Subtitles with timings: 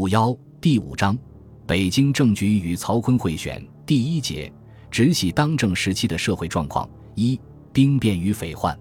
[0.00, 1.14] 五幺第五章，
[1.66, 4.50] 北京政局与曹锟会选第一节，
[4.90, 7.38] 直系当政时期的社会状况一
[7.70, 8.74] 兵变与匪患。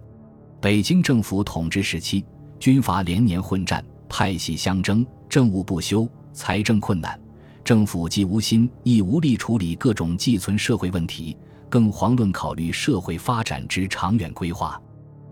[0.61, 2.23] 北京政府统治时期，
[2.57, 7.19] 军阀连年混战，派系相争，政务不休，财政困难，
[7.65, 11.35] 政府既无心亦无力处理各种寄存社会问题，
[11.69, 14.81] 更遑论考虑社会发展之长远规划。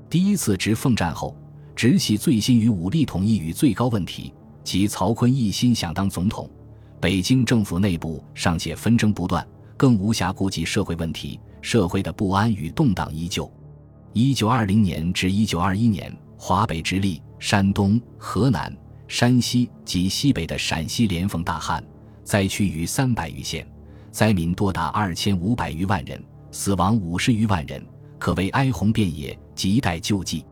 [0.10, 1.34] 第一次直奉战后，
[1.78, 4.34] 直系最新于武力统一与最高问题。
[4.68, 6.46] 即曹锟一心想当总统，
[7.00, 13.50] 北京政府内部尚且纷争不断，更无暇顾及社会问题，社会的不安与动荡依旧。
[14.12, 18.76] 一九二零年至一九二一年，华北直隶、山东、河南、
[19.08, 21.82] 山西及西北的陕西连逢大旱，
[22.26, 23.66] 灾区逾三百余县，
[24.12, 27.82] 灾民多达二千五百余万人，死亡五十余万人，
[28.20, 30.46] 可谓哀鸿遍野，亟待救济。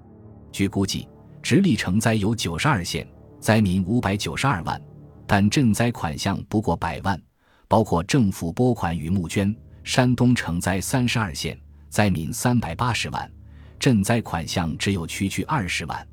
[0.53, 1.05] 据估计，
[1.43, 3.05] 直隶成灾有九十二县。
[3.45, 4.81] 灾民五百九十二万，
[5.27, 7.22] 但赈灾款项不过百万，
[7.68, 9.55] 包括政府拨款与募捐。
[9.84, 11.55] 山东承灾三十二县，
[11.87, 13.32] 灾民三百八十万，
[13.79, 16.07] 赈灾款项只有区区二十万。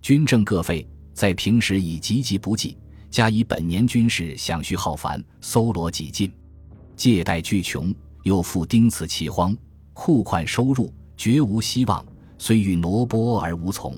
[0.00, 2.78] 军政各费在平时已急急不济，
[3.10, 6.32] 加以本年军事饷需浩繁，搜罗几尽，
[6.96, 9.54] 借贷巨穷，又复丁此其荒，
[9.92, 12.02] 库款收入绝无希望，
[12.38, 13.94] 虽欲挪拨而无从。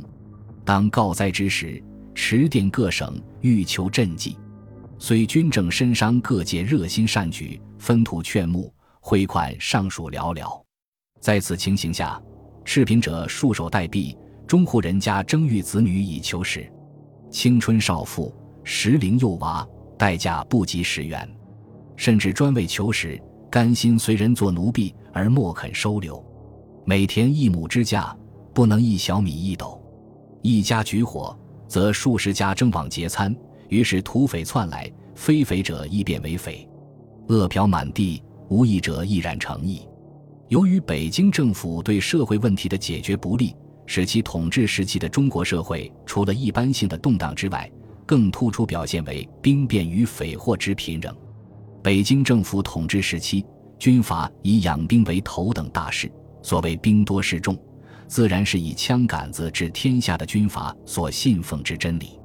[0.65, 1.81] 当告灾之时。
[2.15, 4.37] 驰电各省欲求赈济，
[4.99, 10.63] 虽军政深商，各界热心善举，分土劝募，汇款尚属寥寥。
[11.21, 12.21] 在此情形下，
[12.65, 16.71] 赤贫者束手待毙，中户人家争育子女以求食。
[17.31, 19.67] 青春少妇、适龄幼娃，
[19.99, 21.29] 代价不及十元，
[21.97, 26.23] 甚至专为求食，甘心随人做奴婢，而莫肯收留。
[26.85, 28.15] 每田一亩之价，
[28.53, 29.81] 不能一小米一斗。
[30.43, 31.39] 一家举火。
[31.73, 33.35] 则数十家争往劫参，
[33.71, 36.69] 于是土匪窜来，非匪者亦变为匪，
[37.29, 39.89] 恶殍满地，无义者亦然成义。
[40.49, 43.57] 由于北京政府对社会问题的解决不力，
[43.87, 47.73] 使其统治时期的中国社会除了一般性的动荡之外，
[48.05, 51.17] 更突出表现为兵变与匪祸之频仍。
[51.83, 53.43] 北京政府统治时期，
[53.79, 56.13] 军阀以养兵为头等大事，
[56.43, 57.59] 所谓兵多势众。
[58.13, 62.21] 自然是以枪杆子治天下的军阀所信奉之真理。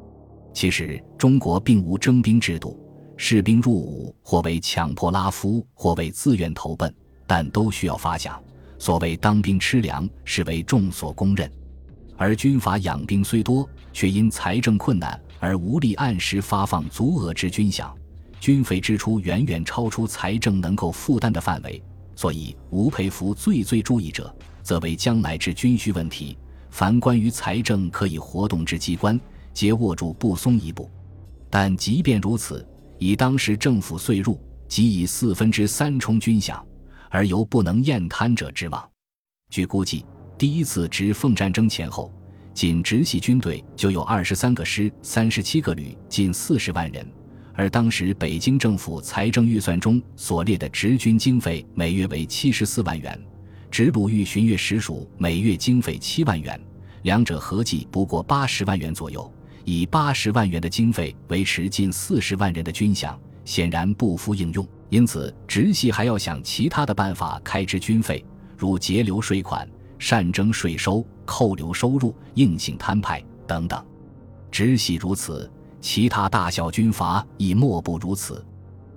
[0.54, 2.78] 其实中国并无征兵制度，
[3.16, 6.94] 士兵入伍或为强迫拉夫，或为自愿投奔，
[7.26, 8.38] 但都需要发饷。
[8.78, 11.50] 所谓当兵吃粮，是为众所公认。
[12.18, 17.90] 而军阀养兵虽多，却因财政困难而无力按时发放足额之军饷，
[18.42, 21.82] 军费支出远远超出财政能够负担的范围。
[22.18, 24.36] 所以吴佩孚最最注意者。
[24.62, 26.38] 则为将来之军需问题，
[26.72, 29.18] 凡关于财政可以活动之机关，
[29.54, 30.92] 皆握住不松一步。
[31.50, 32.68] 但即便如此，
[33.00, 36.62] 以当时政府岁入即以四分之三充军饷，
[37.10, 38.90] 而犹不能验贪者之望。
[39.50, 40.06] 据估计，
[40.38, 42.14] 第一次直奉战争前后，
[42.54, 47.10] 仅直系军队就有二十三个师、三十七个旅，近四十万人。
[47.58, 53.20] 而当时北京政府财政预算中所列的直军经费，每月为七十四万元。
[53.72, 56.62] 直鲁豫巡阅实属每月经费七万元，
[57.02, 59.30] 两者合计不过八十万元左右。
[59.66, 64.66] 以八十万元的经费维持近四十万人的军饷，显然不敷应用。
[64.90, 68.24] 因此，直系还要想其他的办法开支军费，
[68.56, 73.84] 如节流税款、善征税收、扣留收入、硬性摊派等等。
[74.52, 75.52] 直系如此，
[75.88, 78.46] 其他大小军阀亦莫不如此。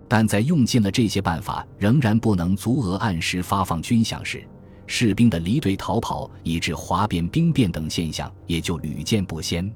[0.08, 4.44] 但在用尽了这些办法，仍然不能足额按时发放军饷时，
[4.88, 9.72] 士兵的离队逃跑，以致哗变、兵变等现象也就屡见不鲜。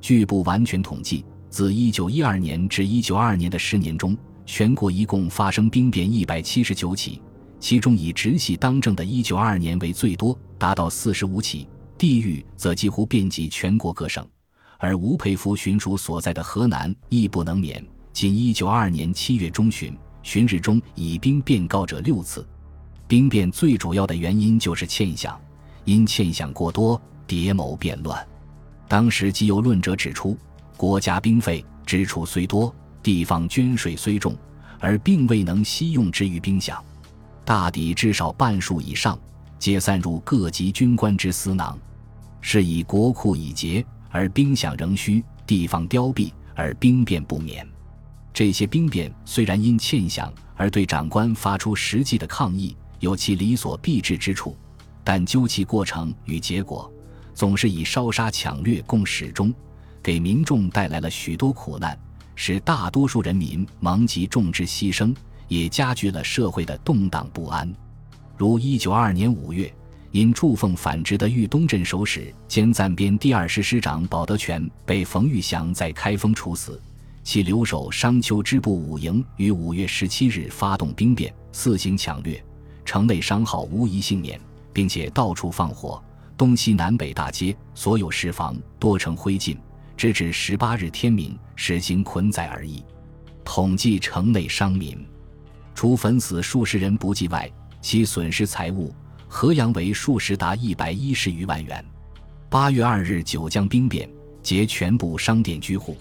[0.00, 7.20] 据不完全统计，自1912年至1922年的十年中，全国一共发生兵变179起，
[7.60, 11.68] 其中以直系当政的1922年为最多，达到45起，
[11.98, 14.26] 地域则几乎遍及全国各省。
[14.78, 22.46] 而吴佩孚巡署所在的河南亦不能免，仅1922年7月中旬，巡日中以兵变告者六次。
[23.08, 25.34] 兵变最主要的原因就是欠饷，
[25.84, 28.26] 因欠饷过多，谍谋变乱。
[28.88, 30.36] 当时即有论者指出，
[30.76, 34.36] 国家兵费支出虽多，地方捐税虽重，
[34.80, 36.78] 而并未能悉用之于兵饷，
[37.44, 39.18] 大抵至少半数以上，
[39.58, 41.78] 皆散入各级军官之私囊，
[42.40, 43.84] 是以国库已竭，
[44.16, 47.68] 而兵饷仍需，地方凋敝，而兵变不免。
[48.32, 52.74] 这些兵变虽然因欠饷而对长官发出实际的抗议。
[53.00, 54.56] 有其理所必至之处，
[55.04, 56.90] 但究其过程与结果，
[57.34, 59.52] 总是以烧杀抢掠共始终，
[60.02, 61.96] 给民众带来了许多苦难，
[62.34, 65.14] 使大多数人民蒙极众之牺牲，
[65.46, 67.70] 也加剧了社会的动荡不安。
[68.34, 69.70] 如一九二二年五月，
[70.10, 76.80] 因祝奉反直的豫东镇守使兼暂编第二师师长保德全被冯玉祥在开封处死，
[77.22, 82.42] 其留守商丘支部五营于五月十七日发动兵变，四行抢掠，
[82.84, 84.40] 城内商号无一幸免，
[84.72, 86.02] 并且到处放火，
[86.36, 89.56] 东西南北大街所有市房多成灰烬。
[89.96, 92.84] 直至十八日天明，实行捆载而已。
[93.44, 95.02] 统计城内商民，
[95.74, 97.50] 除焚死数十人不计外，
[97.80, 98.94] 其损失财物，
[99.36, 101.84] 河阳为数十达一百一十余万元。
[102.48, 104.08] 八月二日，九江兵变，
[104.42, 105.94] 劫全部商店居户，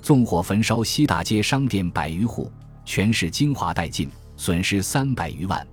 [0.00, 2.50] 纵火焚烧西大街商店百余户，
[2.86, 5.66] 全市精华殆尽，损失三百余万，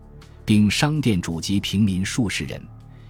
[0.43, 2.61] 并商店主及平民数十人，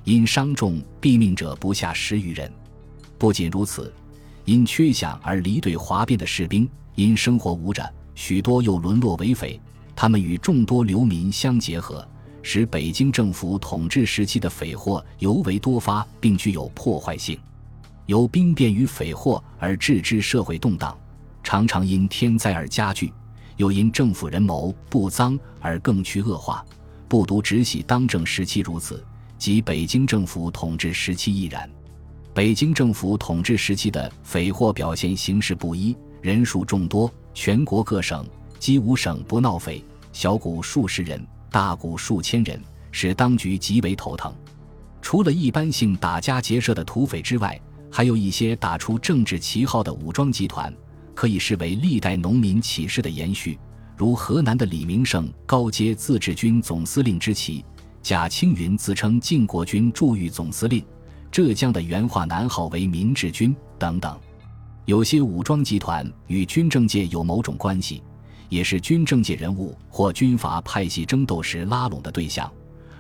[0.04, 2.54] 因伤重毙命者不下十余人。
[3.18, 3.92] 不仅如此。
[4.46, 9.60] 因缺饷而离队哗变的士兵，因生活无着，许多又沦落为匪。
[9.96, 12.08] 他们与众多流民相结合，
[12.50, 17.38] 使北京政府统治时期的匪祸尤为多发，并具有破坏性。
[18.06, 20.98] 由兵变与匪祸而致之社会动荡，
[21.44, 23.12] 常常因天灾而加剧，
[23.58, 26.66] 又因政府人谋不臧而更趋恶化。
[27.10, 29.04] 不独直系当政时期如此，
[29.38, 31.70] 即北京政府统治时期亦然。
[32.34, 38.26] 北京政府统治时期的匪祸表现形式不一，人数众多，全国各省
[38.58, 39.84] 几无省不闹匪，
[40.14, 41.22] 小股数十人，
[41.58, 42.62] 大股数千人，
[42.92, 44.32] 使当局极为头疼。
[45.02, 47.60] 除了一般性打家劫舍的土匪之外，
[47.92, 50.72] 还有一些打出政治旗号的武装集团，
[51.16, 53.58] 可以视为历代农民起事的延续。
[53.96, 57.66] 如河南的李明胜高阶自治军总司令之旗，
[58.04, 60.86] 贾青云自称靖国军驻豫总司令。
[61.32, 64.16] 浙江的原话南号为民治军等等，
[64.86, 68.04] 有些武装集团与军政界有某种关系，
[68.50, 72.52] 也是军政界人物或军阀派系争斗时拉拢的对象。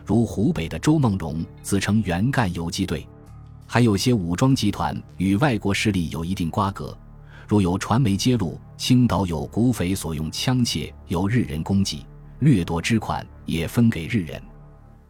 [0.05, 3.05] 如湖北的周梦荣自称原赣游击队，
[3.65, 6.97] 还有些武装集团与外国势力有一定瓜葛。
[7.47, 12.05] 如有传媒揭露青岛有古匪所用枪械由日人供给，
[12.39, 14.41] 掠夺之款也分给日人。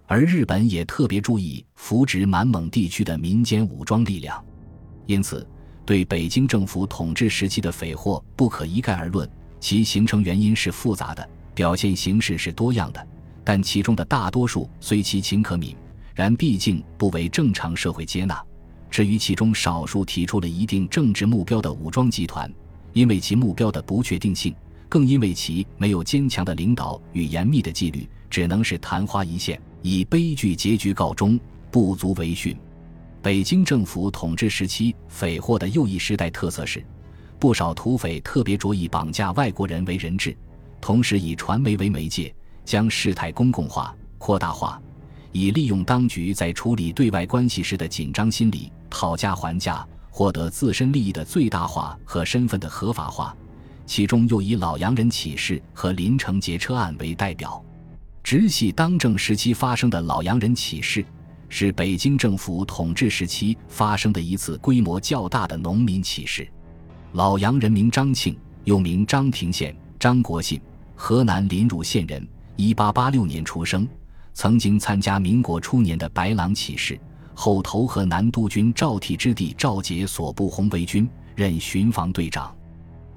[0.05, 4.43] 而日本也特别注意扶植满蒙地区的民间武装力量，
[5.05, 5.47] 因此
[5.85, 9.29] 对北京政府统治时期的匪祸不可一概而论，
[9.67, 13.07] 其形成原因是复杂的，表现形式是多样的。
[13.43, 15.75] 但其中的大多数虽其情可悯，
[16.15, 18.41] 然毕竟不为正常社会接纳。
[18.89, 22.49] 至于其中少数提出了一定政治目标的武装集团，
[22.93, 24.55] 因为其目标的不确定性，
[24.87, 29.61] 更因为其没有坚强的领导与严密的纪律，只能是昙花一现。
[29.81, 31.37] 以悲剧结局告终，
[31.69, 32.55] 不足为训。
[33.21, 36.81] 北京政府统治时期匪祸的又一时代特色是，
[37.39, 40.35] 不少土匪特别着意绑架外国人为人质，
[40.81, 42.33] 同时以传媒为媒介，
[42.65, 44.81] 将事态公共化、扩大化，
[45.31, 53.35] 以利用当局在处理对外关系时的紧张心理，讨价还价，获得自身利益的最大化和身份的合法化。
[53.85, 57.63] 其中又以老洋人起事和林城劫车案为代表。
[58.21, 61.05] 直系当政时期发生的老洋人起事，
[61.47, 66.45] 是北京政府统治时期发生的一次规模较大的农民起事。
[67.17, 70.61] 老杨人名张庆，又名张廷宪、张国信，
[70.95, 73.87] 河南临汝县人，一八八六年出生。
[74.35, 76.95] 曾经参加民国初年的白狼起事，
[77.33, 82.55] 后投河南督军赵悌之弟赵杰所部红卫军，任巡防队长。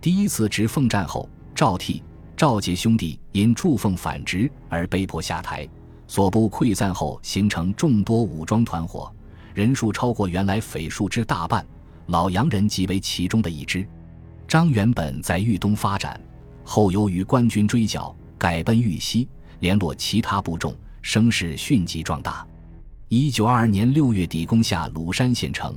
[0.01, 2.01] 第一次直奉战后，赵悌。
[2.35, 5.69] 赵杰兄弟因祝奉反直而被迫下台，
[6.07, 9.13] 所部溃散后形成众多武装团伙，
[9.53, 11.63] 人数超过原来匪数之大半。
[12.07, 13.87] 老洋人即为其中的一支。
[14.49, 16.21] 张原本在豫东发展，
[16.65, 19.29] 后由于官军追剿，改奔豫西，
[19.61, 22.47] 联络其他部众，声势迅即壮大。
[23.09, 25.75] 一九二二年六月底攻下鲁山县城，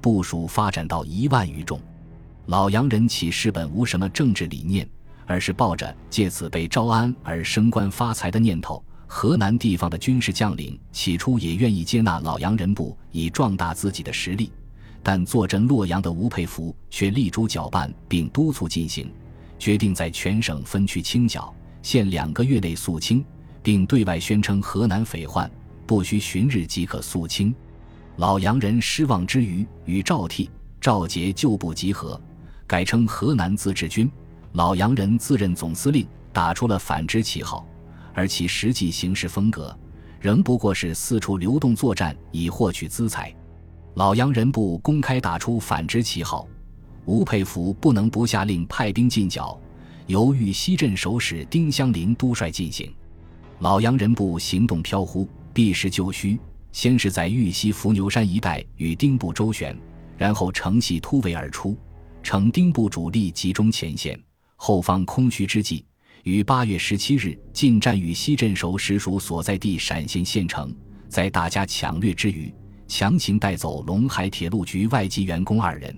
[0.00, 1.80] 部署发展到一万余众。
[2.46, 4.88] 老洋人起事本无什么政治理念。
[5.26, 14.50] 而是抱着借此被招安而升官发财的念头，河南地方的军事将领起初也愿意接纳老洋人部以壮大自己的实力，
[15.02, 19.10] 但坐镇洛阳的吴佩孚却力主搅拌并督促进行，
[19.58, 23.24] 决定在全省分区清剿，限两个月内肃清，
[23.62, 25.50] 并对外宣称河南匪患
[25.86, 27.54] 不需旬日即可肃清。
[28.16, 32.20] 老洋人失望之余，与赵替、赵杰旧部集合，
[32.66, 34.10] 改称河南自治军。
[34.52, 37.66] 老洋人自任总司令，打出了反之旗号，
[38.12, 39.74] 而其实际行事风格
[40.20, 43.34] 仍不过是四处流动作战以获取资财。
[43.94, 46.46] 老洋人部公开打出反之旗号，
[47.06, 49.60] 吴佩孚不能不下令派兵进剿，
[50.06, 52.92] 由豫西镇守使丁香林督率进行。
[53.58, 56.38] 老杨人部行动飘忽，避实就虚，
[56.72, 59.76] 先是在豫西伏牛山一带与丁部周旋，
[60.16, 61.76] 然后乘隙突围而出，
[62.22, 64.18] 乘丁部主力集中前线，
[64.54, 65.84] 后方空虚之际，
[66.22, 70.74] 于八月十七日进占豫西镇守使署所在地陕县县城，
[71.08, 72.54] 在大家抢掠之余，
[72.90, 75.96] 强行带走陇海铁路局外籍员工二人。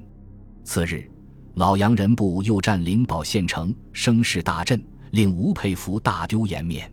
[0.62, 1.10] 次日，
[1.54, 6.92] 老杨人部又占灵宝县城，声势大振，令吴佩孚大丢颜面。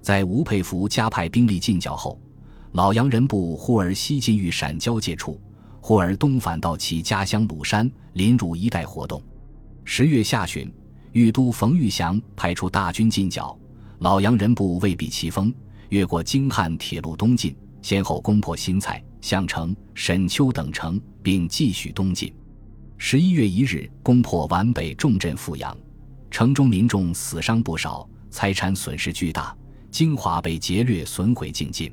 [0.00, 2.20] 在吴佩孚加派兵力进剿后，
[2.70, 5.40] 老杨人部忽而西进豫陕交界处，
[5.80, 9.20] 忽而东返到其家乡鲁山、临汝一带活动。
[9.84, 10.72] 十月下旬，
[11.10, 13.58] 豫都冯玉祥派出大军进剿，
[13.98, 15.52] 老杨人部未避其锋，
[15.88, 17.52] 越过京汉铁路东进，
[17.82, 22.32] 先后攻破新蔡、项城、沈丘等城，并继续东进。
[22.96, 25.76] 十一月一日，攻破皖北重镇阜阳，
[26.30, 29.54] 城中民众死伤不少，财产损失巨大，
[29.90, 31.92] 精华被劫掠损毁尽尽。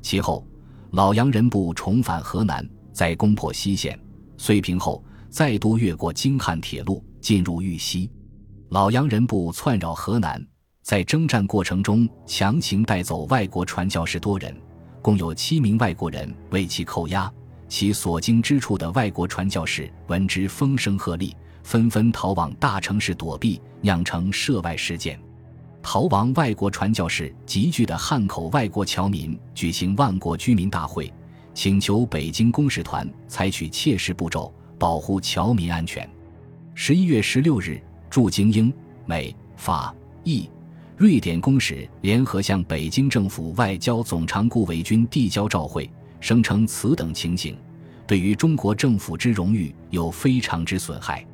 [0.00, 0.46] 其后，
[0.92, 3.98] 老杨人部重返河南，在攻破西县、
[4.38, 8.10] 遂平后，再度越过京汉铁路，进入豫西。
[8.70, 10.42] 老杨人部窜扰河南，
[10.82, 14.56] 在征战过程中强行带走外国传教士多人，
[15.08, 17.32] 共有七名外国人为其扣押。
[17.66, 25.18] 其所经之处的外国传教士闻之风声鹤唳，纷纷逃往大城市躲避，酿成涉外事件。
[25.82, 31.10] 逃亡外国传教士集聚的汉口外国侨民举行万国居民大会，
[31.54, 36.06] 请求北京公使团采取切实步骤保护侨民安全。
[36.74, 38.70] 十一月十六日，驻京英、
[39.06, 40.50] 美、法、意、
[40.98, 45.88] 瑞典公使联合向北京政府外交总长顾维钧递交照会。
[46.18, 47.56] 声称此等情形，
[48.04, 51.24] 对于中国政府之荣誉有非常之损害。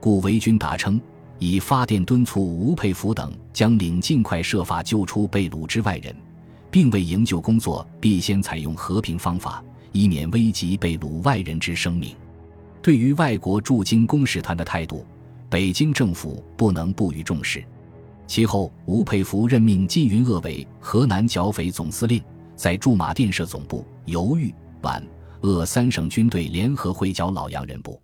[0.00, 1.00] 顾维钧答称，
[1.38, 6.12] 已发电敦促吴佩孚等将领尽快设法救出被掳之外人，
[6.68, 12.12] 并为营救工作必先采用和平方法，以免危及被掳外人之生命。
[12.82, 15.06] 对于外国驻京公使团的态度，
[15.48, 17.64] 北京政府不能不予重视。
[18.26, 22.22] 其后，吴佩孚任命靳云鄂为河南剿匪总司令。
[22.56, 25.02] 在驻马店设总部，犹豫皖
[25.40, 28.00] 鄂三省军队联合会剿老杨人部，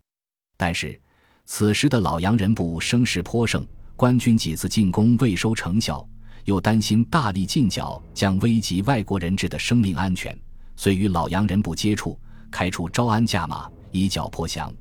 [0.57, 1.01] 但是
[1.47, 6.05] 此时的老杨人部声势颇盛，官军几次进攻未收成效，
[6.47, 10.37] 又担心大力进剿将危及外国人质的生命安全，
[10.75, 12.19] 遂与老杨人部接触，
[12.51, 14.73] 开出招安价码，以剿破降。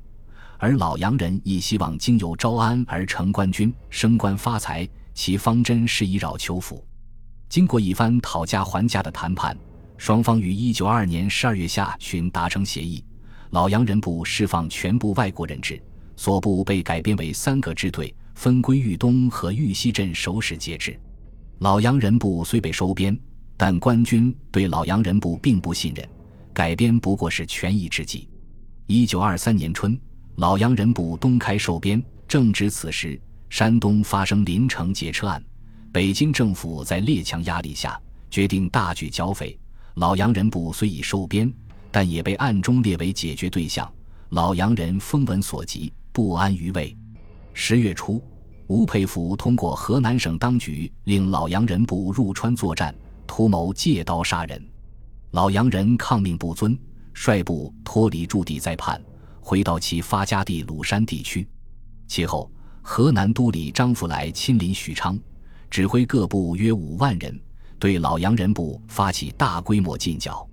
[0.58, 4.86] 而老杨人亦希望经由招安而成官军，升官发财，
[5.20, 6.82] 其方针是以扰求府。
[7.46, 9.54] 经过一番讨价还价的谈判，
[9.98, 13.04] 双方于一九二年十二月下旬达成协议。
[13.50, 15.78] 老杨人部释放全部外国人质，
[16.16, 20.98] 所部被改编为三个支队，分归豫东和豫西镇守使节制。
[21.58, 23.14] 老杨人部虽被收编，
[23.58, 26.08] 但官军对老杨人部并不信任，
[26.50, 28.26] 改编不过是权宜之计。
[28.86, 30.00] 一九二三年春，
[30.36, 33.20] 老杨人部东开收编，正值此时，
[33.50, 35.44] 山东发生临城劫车案。
[35.92, 39.58] 北京政府在列强压力下决定大举剿匪，
[39.94, 41.52] 老杨人部虽已收编，
[41.90, 43.92] 但也被暗中列为解决对象。
[44.28, 46.96] 老杨人风闻所及，不安于位。
[47.52, 48.22] 十月初，
[48.68, 52.94] 吴佩孚通过河南省当局令老杨人部入川作战，
[53.26, 54.64] 图谋借刀杀人。
[55.32, 56.78] 老杨人抗命不遵，
[57.12, 59.02] 率部脱离驻地再叛，
[59.40, 61.48] 回到其发家地鲁山地区。
[62.06, 62.48] 其后，
[62.92, 65.16] 河南都理张福来亲临许昌。
[65.70, 67.40] 指挥各部约五万人，
[67.78, 70.44] 对老杨人部发起大规模进剿。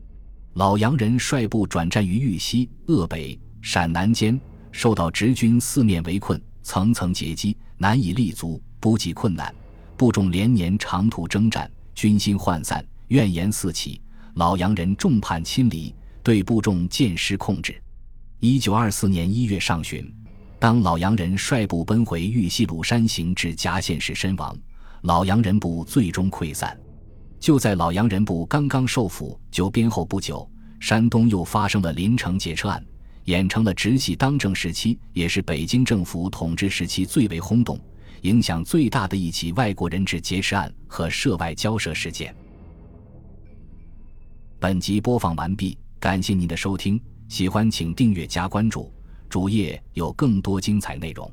[0.53, 4.39] 老杨人率部转战于豫西、鄂北、陕南间，
[4.72, 9.51] 受到直军四面围困，层层截击，难以立足，补给困难。
[9.98, 14.00] 部众连年长途征战，军心涣散，怨言四起。
[14.36, 15.91] 老杨人众叛亲离，
[16.22, 17.82] 对部众渐失控制。
[18.39, 20.08] 一九二四年一月上旬，
[20.60, 24.58] 当老洋人率部奔回豫西鲁山行至夹县时身亡。
[25.02, 26.78] 老洋人部最终溃散。
[27.40, 30.50] 就在老洋人部刚刚受俘就编后不久，
[30.80, 32.84] 山东又发生了临城劫车案，
[33.26, 37.80] 演成了直系当政时期，也是北京政府统治时期最为轰动、
[38.22, 42.36] 影响最大的一起外国人质劫持案和涉外交涉事件。
[44.60, 47.00] 本集播放完毕，感谢您的收听，
[47.30, 48.92] 喜欢请订阅加关注，
[49.29, 51.31] 主页有更多精彩内容。